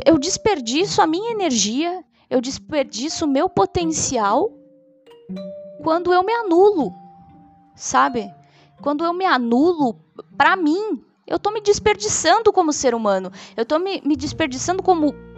eu 0.06 0.20
desperdiço 0.20 1.02
a 1.02 1.08
minha 1.08 1.32
energia, 1.32 2.04
eu 2.30 2.42
desperdiço 2.42 3.24
o 3.24 3.30
meu 3.30 3.48
potencial 3.48 4.52
quando 5.82 6.12
eu 6.12 6.24
me 6.24 6.34
anulo, 6.34 6.92
sabe? 7.74 8.30
Quando 8.82 9.06
eu 9.06 9.14
me 9.14 9.24
anulo 9.24 9.98
para 10.36 10.58
mim, 10.58 11.02
eu 11.26 11.40
tô 11.40 11.52
me 11.52 11.62
desperdiçando 11.62 12.52
como 12.52 12.74
ser 12.74 12.94
humano, 12.94 13.32
eu 13.56 13.66
tô 13.66 13.80
me, 13.80 14.02
me 14.04 14.18
desperdiçando 14.18 14.84
como 14.84 15.33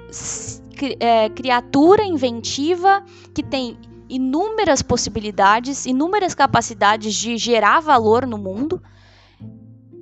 é, 1.00 1.30
criatura 1.30 2.04
inventiva 2.04 3.04
que 3.34 3.44
tem 3.44 3.78
inúmeras 4.10 4.82
possibilidades, 4.82 5.86
inúmeras 5.86 6.36
capacidades 6.36 7.14
de 7.14 7.38
gerar 7.38 7.80
valor 7.80 8.26
no 8.28 8.38
mundo. 8.38 8.82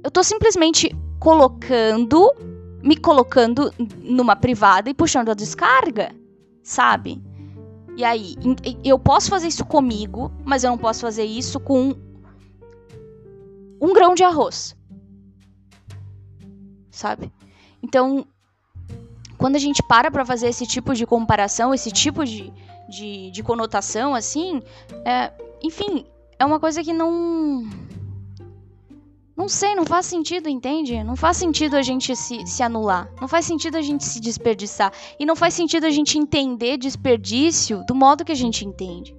Eu 0.03 0.09
estou 0.09 0.23
simplesmente 0.23 0.93
colocando, 1.19 2.29
me 2.81 2.97
colocando 2.97 3.73
numa 4.01 4.35
privada 4.35 4.89
e 4.89 4.93
puxando 4.93 5.29
a 5.29 5.33
descarga, 5.33 6.13
sabe? 6.61 7.23
E 7.95 8.03
aí, 8.03 8.35
eu 8.83 8.97
posso 8.97 9.29
fazer 9.29 9.47
isso 9.47 9.63
comigo, 9.63 10.31
mas 10.43 10.63
eu 10.63 10.71
não 10.71 10.77
posso 10.77 11.01
fazer 11.01 11.23
isso 11.23 11.59
com 11.59 11.95
um 13.79 13.93
grão 13.93 14.15
de 14.15 14.23
arroz. 14.23 14.75
Sabe? 16.89 17.31
Então, 17.81 18.25
quando 19.43 19.57
a 19.57 19.59
gente 19.59 19.83
para 19.83 20.09
para 20.09 20.25
fazer 20.25 20.47
esse 20.47 20.65
tipo 20.65 20.95
de 20.95 21.05
comparação, 21.05 21.73
esse 21.73 21.91
tipo 21.91 22.23
de, 22.23 22.49
de, 22.87 23.29
de 23.29 23.43
conotação, 23.43 24.15
assim, 24.15 24.61
é, 25.03 25.33
enfim, 25.61 26.05
é 26.39 26.45
uma 26.45 26.61
coisa 26.61 26.81
que 26.81 26.93
não. 26.93 27.69
Não 29.35 29.49
sei, 29.49 29.75
não 29.75 29.85
faz 29.85 30.05
sentido, 30.05 30.47
entende? 30.47 31.03
Não 31.03 31.17
faz 31.17 31.35
sentido 31.35 31.75
a 31.75 31.81
gente 31.81 32.15
se, 32.15 32.47
se 32.47 32.63
anular. 32.63 33.11
Não 33.19 33.27
faz 33.27 33.45
sentido 33.45 33.75
a 33.75 33.81
gente 33.81 34.05
se 34.05 34.21
desperdiçar. 34.21 34.93
E 35.19 35.25
não 35.25 35.35
faz 35.35 35.53
sentido 35.53 35.87
a 35.87 35.91
gente 35.91 36.17
entender 36.17 36.77
desperdício 36.77 37.83
do 37.85 37.93
modo 37.93 38.23
que 38.23 38.31
a 38.31 38.41
gente 38.43 38.65
entende. 38.65 39.13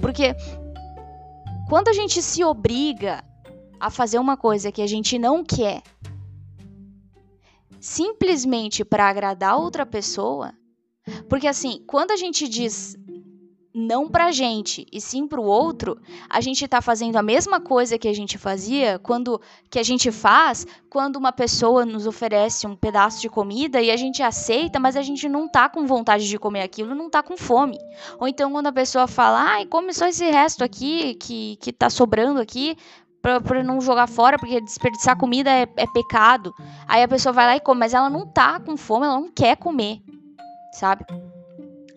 Porque 0.00 0.32
quando 1.68 1.88
a 1.88 1.92
gente 1.92 2.22
se 2.22 2.44
obriga 2.44 3.24
a 3.80 3.90
fazer 3.90 4.20
uma 4.20 4.36
coisa 4.36 4.70
que 4.70 4.80
a 4.80 4.86
gente 4.86 5.18
não 5.18 5.42
quer 5.42 5.82
simplesmente 7.80 8.84
para 8.84 9.08
agradar 9.08 9.58
outra 9.58 9.86
pessoa. 9.86 10.52
Porque 11.28 11.48
assim, 11.48 11.82
quando 11.86 12.10
a 12.10 12.16
gente 12.16 12.46
diz 12.46 12.96
não 13.72 14.08
pra 14.08 14.32
gente 14.32 14.84
e 14.92 15.00
sim 15.00 15.26
pro 15.28 15.42
outro, 15.42 15.96
a 16.28 16.40
gente 16.40 16.66
tá 16.66 16.82
fazendo 16.82 17.16
a 17.16 17.22
mesma 17.22 17.60
coisa 17.60 17.98
que 17.98 18.08
a 18.08 18.12
gente 18.12 18.36
fazia 18.36 18.98
quando 18.98 19.40
que 19.70 19.78
a 19.78 19.82
gente 19.82 20.10
faz 20.10 20.66
quando 20.88 21.16
uma 21.16 21.32
pessoa 21.32 21.86
nos 21.86 22.06
oferece 22.06 22.66
um 22.66 22.74
pedaço 22.74 23.20
de 23.20 23.28
comida 23.28 23.80
e 23.80 23.90
a 23.90 23.96
gente 23.96 24.22
aceita, 24.22 24.80
mas 24.80 24.96
a 24.96 25.02
gente 25.02 25.28
não 25.28 25.48
tá 25.48 25.68
com 25.68 25.86
vontade 25.86 26.28
de 26.28 26.38
comer 26.38 26.62
aquilo, 26.62 26.94
não 26.94 27.08
tá 27.08 27.22
com 27.22 27.36
fome. 27.36 27.78
Ou 28.18 28.26
então 28.26 28.50
quando 28.50 28.66
a 28.66 28.72
pessoa 28.72 29.06
fala: 29.06 29.40
"Ai, 29.40 29.66
come 29.66 29.94
só 29.94 30.06
esse 30.06 30.28
resto 30.28 30.64
aqui 30.64 31.14
que 31.14 31.56
que 31.56 31.72
tá 31.72 31.88
sobrando 31.88 32.40
aqui", 32.40 32.76
pra, 33.22 33.40
pra 33.40 33.62
não 33.62 33.80
jogar 33.80 34.06
fora, 34.06 34.38
porque 34.38 34.60
desperdiçar 34.60 35.16
comida 35.16 35.50
é, 35.50 35.66
é 35.76 35.86
pecado. 35.86 36.54
Aí 36.86 37.02
a 37.02 37.08
pessoa 37.08 37.32
vai 37.32 37.46
lá 37.46 37.56
e 37.56 37.60
come, 37.60 37.80
mas 37.80 37.94
ela 37.94 38.10
não 38.10 38.26
tá 38.26 38.60
com 38.60 38.76
fome, 38.76 39.06
ela 39.06 39.20
não 39.20 39.30
quer 39.30 39.56
comer, 39.56 40.02
sabe? 40.72 41.04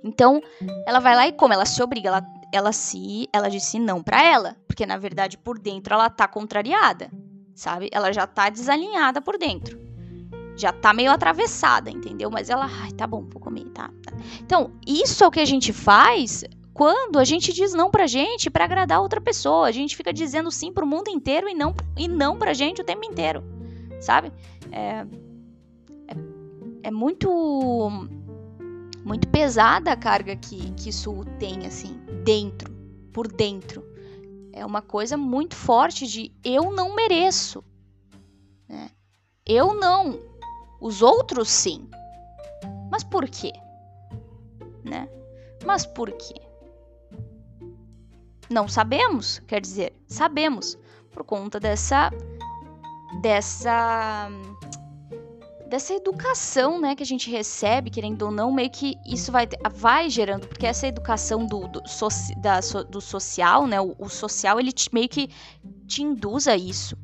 Então, 0.04 0.42
ela 0.86 1.00
vai 1.00 1.16
lá 1.16 1.28
e 1.28 1.32
come, 1.32 1.56
ela 1.56 1.66
se 1.66 1.82
obriga, 1.82 2.10
ela, 2.10 2.26
ela 2.52 2.72
se, 2.74 3.30
ela 3.32 3.50
disse 3.50 3.80
não 3.80 4.04
para 4.04 4.22
ela, 4.22 4.58
porque 4.68 4.86
na 4.86 4.98
verdade 4.98 5.38
por 5.38 5.58
dentro 5.58 5.94
ela 5.94 6.10
tá 6.10 6.28
contrariada, 6.28 7.10
sabe? 7.56 7.90
Ela 7.92 8.12
já 8.12 8.28
tá 8.28 8.50
desalinhada 8.50 9.22
por 9.22 9.38
dentro. 9.38 9.82
Já 10.56 10.72
tá 10.72 10.94
meio 10.94 11.12
atravessada, 11.12 11.90
entendeu? 11.90 12.30
Mas 12.30 12.50
ela, 12.50 12.70
ai, 12.70 12.92
tá 12.92 13.08
bom, 13.08 13.28
vou 13.28 13.42
comer, 13.42 13.66
tá, 13.70 13.90
tá. 14.06 14.14
Então, 14.42 14.72
isso 14.86 15.24
é 15.24 15.28
o 15.28 15.32
que 15.32 15.40
a 15.40 15.46
gente 15.46 15.74
faz 15.74 16.44
quando 16.74 17.20
a 17.20 17.24
gente 17.24 17.54
diz 17.54 17.74
não 17.74 17.92
pra 17.92 18.08
gente 18.08 18.50
para 18.50 18.66
agradar 18.66 19.02
outra 19.02 19.22
pessoa. 19.22 19.68
A 19.68 19.72
gente 19.72 19.96
fica 19.96 20.12
dizendo 20.14 20.52
sim 20.52 20.72
pro 20.72 20.88
mundo 20.88 21.10
inteiro 21.10 21.48
e 21.48 21.54
não, 21.54 21.76
e 21.98 22.08
não 22.08 22.38
pra 22.38 22.54
gente 22.54 22.82
o 22.82 22.84
tempo 22.84 23.06
inteiro. 23.06 23.44
Sabe? 24.02 24.32
É, 24.72 25.06
é, 26.08 26.16
é 26.84 26.92
muito 26.92 27.90
muito 29.06 29.28
pesada 29.28 29.92
a 29.92 29.98
carga 29.98 30.36
que, 30.36 30.72
que 30.74 30.90
isso 30.90 31.26
tem, 31.38 31.66
assim, 31.66 32.00
dentro, 32.24 32.74
por 33.12 33.28
dentro. 33.28 33.86
É 34.54 34.66
uma 34.66 34.82
coisa 34.82 35.18
muito 35.18 35.56
forte 35.56 36.08
de 36.08 36.32
eu 36.44 36.72
não 36.72 36.96
mereço. 36.96 37.64
Né? 38.68 38.90
Eu 39.46 39.74
não. 39.74 40.18
Os 40.80 41.02
outros 41.02 41.50
sim. 41.50 41.90
Mas 42.90 43.04
por 43.04 43.28
quê? 43.28 43.52
né? 44.84 45.08
Mas 45.66 45.86
por 45.86 46.12
quê? 46.12 46.36
Não 48.54 48.68
sabemos, 48.68 49.40
quer 49.48 49.60
dizer, 49.60 49.94
sabemos 50.08 50.78
por 51.12 51.24
conta 51.24 51.60
dessa 51.60 52.12
dessa 53.20 54.30
dessa 55.68 55.96
educação, 55.96 56.80
né, 56.80 56.96
que 56.96 57.02
a 57.02 57.06
gente 57.06 57.32
recebe, 57.32 57.90
querendo 57.90 58.22
ou 58.22 58.32
não, 58.32 58.52
meio 58.52 58.70
que 58.70 58.94
isso 59.08 59.32
vai 59.32 59.48
vai 59.74 60.08
gerando, 60.08 60.48
porque 60.48 60.68
essa 60.68 60.86
educação 60.86 61.48
do 61.48 61.68
do, 61.68 61.82
soci, 61.90 62.36
da, 62.40 62.60
do 62.60 63.02
social, 63.02 63.66
né, 63.66 63.82
o, 63.82 63.96
o 63.98 64.08
social 64.08 64.60
ele 64.60 64.72
te, 64.72 64.88
meio 64.94 65.10
que 65.10 65.30
te 65.88 66.04
induz 66.04 66.48
a 66.48 66.56
isso, 66.56 66.96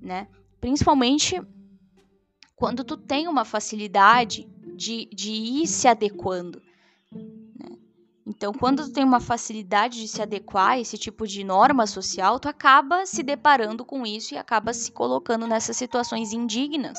né? 0.00 0.28
Principalmente 0.60 1.42
quando 2.54 2.84
tu 2.84 2.96
tem 2.96 3.26
uma 3.26 3.44
facilidade 3.44 4.48
de, 4.76 5.06
de 5.12 5.32
ir 5.32 5.66
se 5.66 5.88
adequando. 5.88 6.62
Então, 8.26 8.52
quando 8.54 8.84
tu 8.84 8.92
tem 8.92 9.04
uma 9.04 9.20
facilidade 9.20 10.00
de 10.00 10.08
se 10.08 10.22
adequar 10.22 10.70
a 10.70 10.80
esse 10.80 10.96
tipo 10.96 11.26
de 11.26 11.44
norma 11.44 11.86
social, 11.86 12.40
tu 12.40 12.48
acaba 12.48 13.04
se 13.04 13.22
deparando 13.22 13.84
com 13.84 14.06
isso 14.06 14.32
e 14.32 14.38
acaba 14.38 14.72
se 14.72 14.90
colocando 14.90 15.46
nessas 15.46 15.76
situações 15.76 16.32
indignas 16.32 16.98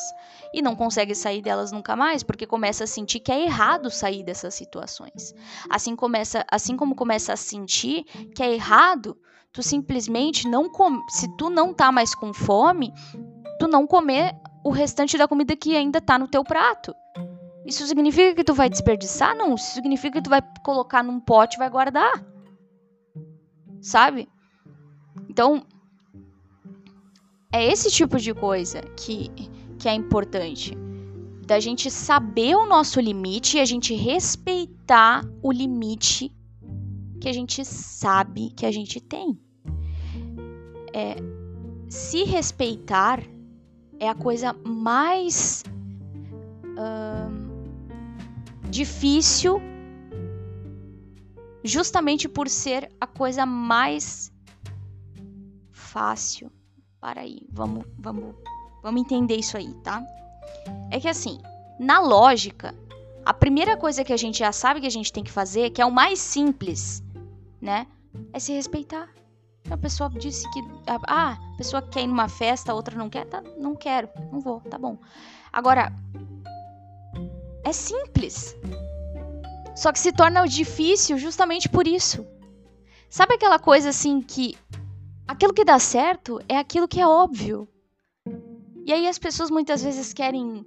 e 0.53 0.62
não 0.62 0.75
consegue 0.75 1.15
sair 1.15 1.41
delas 1.41 1.72
nunca 1.72 1.96
mais, 1.96 2.22
porque 2.22 2.46
começa 2.46 2.84
a 2.84 2.88
sentir 2.88 3.20
que 3.20 3.32
é 3.32 3.44
errado 3.44 3.89
sair 3.89 4.24
dessas 4.24 4.53
situações. 4.53 5.34
Assim 5.67 5.96
começa, 5.96 6.46
assim 6.51 6.77
como 6.77 6.96
começa 6.96 7.34
a 7.34 7.38
sentir 7.38 8.03
que 8.36 8.44
é 8.44 8.53
errado, 8.53 9.17
tu 9.51 9.63
simplesmente 9.63 10.48
não 10.48 10.70
com, 10.70 11.01
se 11.10 11.27
tu 11.38 11.50
não 11.50 11.74
tá 11.74 11.91
mais 11.91 12.13
com 12.13 12.34
fome, 12.34 12.94
tu 13.58 13.67
não 13.67 13.88
comer 13.88 14.36
o 14.63 14.70
restante 14.70 15.17
da 15.17 15.27
comida 15.27 15.55
que 15.55 15.75
ainda 15.75 16.00
tá 16.00 16.20
no 16.20 16.27
teu 16.27 16.44
prato. 16.44 16.94
Isso 17.65 17.86
significa 17.88 18.36
que 18.36 18.43
tu 18.43 18.53
vai 18.53 18.69
desperdiçar? 18.69 19.36
Não, 19.36 19.55
isso 19.55 19.74
significa 19.74 20.19
que 20.19 20.24
tu 20.24 20.29
vai 20.29 20.41
colocar 20.63 21.03
num 21.03 21.19
pote 21.19 21.55
e 21.55 21.60
vai 21.60 21.69
guardar. 21.69 22.24
Sabe? 23.81 24.29
Então, 25.29 25.65
é 27.51 27.65
esse 27.65 27.89
tipo 27.89 28.19
de 28.19 28.34
coisa 28.34 28.81
que, 28.95 29.29
que 29.79 29.89
é 29.89 29.93
importante. 29.93 30.77
Da 31.48 31.60
gente 31.60 31.89
saber 31.89 32.55
o 32.55 32.65
nosso 32.65 33.00
limite 33.00 33.57
e 33.57 33.60
a 33.60 33.65
gente 33.65 33.93
respeitar 33.93 35.24
o 35.41 35.51
limite 35.51 36.31
que 37.19 37.29
a 37.29 37.34
gente 37.34 37.63
sabe 37.65 38.51
que 38.51 38.65
a 38.65 38.72
gente 38.72 39.00
tem. 39.00 39.39
É, 40.93 41.15
se 41.89 42.24
respeitar 42.24 43.24
é 44.00 44.10
a 44.10 44.15
coisa 44.15 44.53
mais. 44.63 45.63
Uh, 46.63 47.25
difícil 48.75 49.62
justamente 51.63 52.27
por 52.27 52.50
ser 52.50 52.91
a 53.00 53.08
coisa 53.08 53.46
mais 53.46 54.32
fácil. 55.72 56.51
Para 57.00 57.22
aí, 57.22 57.39
vamos, 57.51 57.86
vamos, 57.98 58.36
vamos 58.84 59.01
entender 59.01 59.38
isso 59.38 59.55
aí, 59.55 59.74
tá? 59.75 60.03
É 60.91 61.00
que 61.00 61.08
assim, 61.08 61.39
na 61.79 62.00
lógica, 62.00 62.75
a 63.25 63.34
primeira 63.34 63.77
coisa 63.77 64.03
que 64.03 64.12
a 64.12 64.17
gente 64.17 64.39
já 64.39 64.51
sabe 64.51 64.82
que 64.82 64.88
a 64.88 64.91
gente 64.98 65.13
tem 65.13 65.24
que 65.24 65.32
fazer, 65.32 65.70
que 65.70 65.82
é 65.82 65.86
o 65.86 65.91
mais 65.91 66.20
simples, 66.20 67.01
né? 67.62 67.88
É 68.34 68.39
se 68.39 68.53
respeitar. 68.53 69.10
A 69.70 69.77
pessoa 69.77 70.10
disse 70.10 70.50
que. 70.51 70.60
Ah, 71.08 71.38
a 71.53 71.58
pessoa 71.58 71.82
quer 71.82 72.03
ir 72.03 72.08
numa 72.08 72.27
festa, 72.27 72.72
a 72.72 72.75
outra 72.75 72.96
não 72.98 73.10
quer, 73.10 73.25
tá? 73.25 73.41
Não 73.58 73.75
quero, 73.75 74.10
não 74.32 74.39
vou, 74.39 74.60
tá 74.62 74.77
bom. 74.77 74.98
Agora, 75.51 75.91
é 77.65 77.74
simples. 77.74 78.55
Só 79.75 79.91
que 79.91 80.00
se 80.00 80.13
torna 80.13 80.45
difícil 80.45 81.17
justamente 81.17 81.67
por 81.67 81.86
isso. 81.88 82.25
Sabe 83.10 83.34
aquela 83.34 83.60
coisa 83.60 83.89
assim 83.89 84.22
que 84.22 84.55
aquilo 85.27 85.53
que 85.53 85.65
dá 85.65 85.79
certo 85.79 86.39
é 86.48 86.57
aquilo 86.57 86.87
que 86.87 87.01
é 87.01 87.07
óbvio. 87.07 87.68
E 88.85 88.94
aí 88.94 89.07
as 89.07 89.18
pessoas 89.18 89.50
muitas 89.50 89.83
vezes 89.83 90.13
querem 90.13 90.66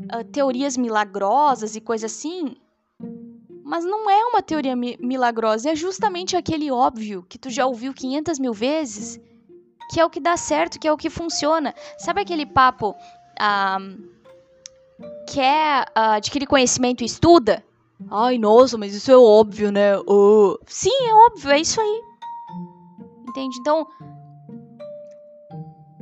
uh, 0.00 0.24
teorias 0.32 0.76
milagrosas 0.76 1.74
e 1.74 1.80
coisa 1.80 2.06
assim, 2.06 2.56
mas 3.64 3.84
não 3.84 4.08
é 4.08 4.24
uma 4.26 4.40
teoria 4.40 4.76
mi 4.76 4.96
milagrosa, 5.00 5.70
é 5.70 5.74
justamente 5.74 6.36
aquele 6.36 6.70
óbvio 6.70 7.24
que 7.28 7.36
tu 7.36 7.50
já 7.50 7.66
ouviu 7.66 7.92
500 7.92 8.38
mil 8.38 8.54
vezes, 8.54 9.20
que 9.90 9.98
é 9.98 10.04
o 10.04 10.10
que 10.10 10.20
dá 10.20 10.36
certo, 10.36 10.78
que 10.78 10.86
é 10.86 10.92
o 10.92 10.96
que 10.96 11.10
funciona. 11.10 11.74
Sabe 11.98 12.20
aquele 12.20 12.46
papo? 12.46 12.94
Uh, 13.40 14.18
quer 15.26 15.82
uh, 15.96 16.16
adquirir 16.16 16.46
conhecimento 16.46 17.02
e 17.02 17.06
estuda, 17.06 17.64
ai, 18.10 18.38
nossa, 18.38 18.76
mas 18.78 18.94
isso 18.94 19.10
é 19.10 19.16
óbvio, 19.16 19.70
né? 19.70 19.98
Uh. 19.98 20.58
Sim, 20.66 21.06
é 21.08 21.14
óbvio, 21.14 21.50
é 21.50 21.60
isso 21.60 21.80
aí. 21.80 22.02
Entende? 23.28 23.56
Então, 23.60 23.86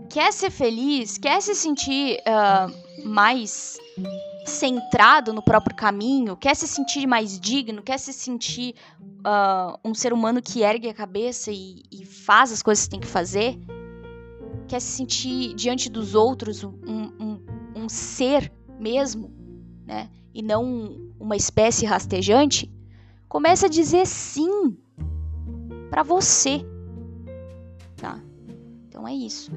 quer 0.08 0.32
ser 0.32 0.50
feliz, 0.50 1.18
quer 1.18 1.40
se 1.42 1.54
sentir 1.54 2.18
uh, 2.20 3.08
mais 3.08 3.78
centrado 4.46 5.32
no 5.32 5.42
próprio 5.42 5.74
caminho, 5.74 6.36
quer 6.36 6.54
se 6.54 6.68
sentir 6.68 7.06
mais 7.06 7.38
digno, 7.38 7.82
quer 7.82 7.98
se 7.98 8.12
sentir 8.12 8.74
uh, 9.00 9.78
um 9.84 9.92
ser 9.92 10.12
humano 10.12 10.40
que 10.40 10.62
ergue 10.62 10.88
a 10.88 10.94
cabeça 10.94 11.50
e, 11.50 11.82
e, 11.90 12.04
faz 12.04 12.52
as 12.52 12.62
coisas 12.62 12.84
que 12.84 12.90
tem 12.90 13.00
que 13.00 13.06
fazer, 13.06 13.58
quer 14.68 14.80
se 14.80 14.96
sentir 14.96 15.54
diante 15.54 15.90
dos 15.90 16.14
outros 16.14 16.62
um, 16.62 16.72
um, 16.86 17.46
um 17.74 17.88
ser 17.88 18.52
mesmo, 18.78 19.30
né? 19.84 20.10
E 20.34 20.42
não 20.42 21.12
uma 21.18 21.36
espécie 21.36 21.86
rastejante, 21.86 22.70
comece 23.28 23.66
a 23.66 23.68
dizer 23.68 24.06
sim 24.06 24.76
para 25.90 26.02
você, 26.02 26.64
tá? 27.96 28.20
Então 28.88 29.06
é 29.06 29.14
isso. 29.14 29.50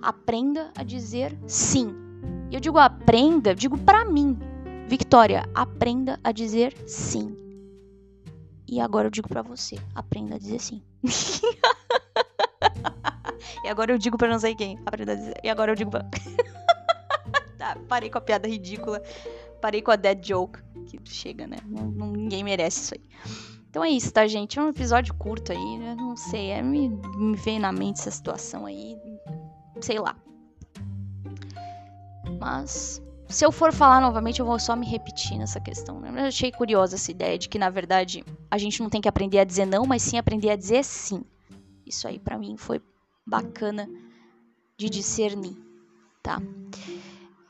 Aprenda 0.00 0.70
a 0.76 0.82
dizer 0.82 1.36
sim. 1.46 1.94
Eu 2.50 2.60
digo 2.60 2.78
aprenda, 2.78 3.54
digo 3.54 3.78
para 3.78 4.04
mim. 4.04 4.38
Victoria, 4.88 5.44
aprenda 5.54 6.20
a 6.22 6.30
dizer 6.30 6.74
sim. 6.86 7.36
E 8.68 8.80
agora 8.80 9.08
eu 9.08 9.10
digo 9.10 9.28
para 9.28 9.42
você, 9.42 9.78
aprenda 9.94 10.36
a 10.36 10.38
dizer 10.38 10.60
sim. 10.60 10.82
e 13.64 13.68
agora 13.68 13.92
eu 13.92 13.98
digo 13.98 14.16
para 14.16 14.28
não 14.28 14.38
sei 14.38 14.54
quem, 14.54 14.78
aprenda 14.84 15.12
a 15.12 15.16
dizer. 15.16 15.40
E 15.42 15.48
agora 15.48 15.72
eu 15.72 15.76
digo. 15.76 15.90
Tá, 17.64 17.78
parei 17.88 18.10
com 18.10 18.18
a 18.18 18.20
piada 18.20 18.46
ridícula. 18.46 19.02
Parei 19.58 19.80
com 19.80 19.90
a 19.90 19.96
dead 19.96 20.22
joke. 20.22 20.60
Que 20.86 21.00
chega, 21.04 21.46
né? 21.46 21.56
Não, 21.64 22.12
ninguém 22.12 22.44
merece 22.44 22.82
isso 22.82 22.94
aí. 22.94 23.02
Então 23.70 23.82
é 23.82 23.88
isso, 23.88 24.12
tá, 24.12 24.26
gente? 24.26 24.58
É 24.58 24.62
um 24.62 24.68
episódio 24.68 25.14
curto 25.14 25.50
aí, 25.50 25.78
né? 25.78 25.94
Não 25.94 26.14
sei, 26.14 26.50
é, 26.50 26.62
me, 26.62 26.90
me 26.90 27.34
veio 27.34 27.58
na 27.58 27.72
mente 27.72 28.00
essa 28.00 28.10
situação 28.10 28.66
aí. 28.66 28.98
Sei 29.80 29.98
lá. 29.98 30.14
Mas 32.38 33.02
se 33.30 33.46
eu 33.46 33.50
for 33.50 33.72
falar 33.72 33.98
novamente, 34.02 34.40
eu 34.40 34.46
vou 34.46 34.58
só 34.58 34.76
me 34.76 34.86
repetir 34.86 35.38
nessa 35.38 35.58
questão. 35.58 35.98
Né? 36.00 36.10
Eu 36.14 36.26
achei 36.26 36.52
curiosa 36.52 36.96
essa 36.96 37.10
ideia 37.10 37.38
de 37.38 37.48
que, 37.48 37.58
na 37.58 37.70
verdade, 37.70 38.22
a 38.50 38.58
gente 38.58 38.82
não 38.82 38.90
tem 38.90 39.00
que 39.00 39.08
aprender 39.08 39.38
a 39.38 39.44
dizer 39.44 39.64
não, 39.64 39.86
mas 39.86 40.02
sim 40.02 40.18
aprender 40.18 40.50
a 40.50 40.56
dizer 40.56 40.84
sim. 40.84 41.24
Isso 41.86 42.06
aí, 42.06 42.18
para 42.18 42.36
mim, 42.36 42.58
foi 42.58 42.82
bacana 43.26 43.88
de 44.76 44.90
discernir, 44.90 45.56
tá? 46.22 46.42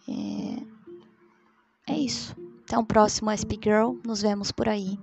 É, 0.09 1.93
é 1.93 1.99
isso. 1.99 2.37
Até 2.65 2.79
o 2.79 2.85
próximo 2.85 3.31
SP 3.31 3.59
Girl. 3.63 3.95
Nos 4.05 4.23
vemos 4.23 4.51
por 4.51 4.69
aí. 4.69 4.99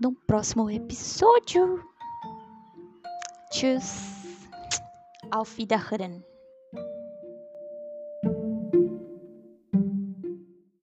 No 0.00 0.12
próximo 0.26 0.70
episódio. 0.70 1.84
Tschüss. 3.50 4.38
Auf 5.30 5.56
Wiederhören. 5.58 6.29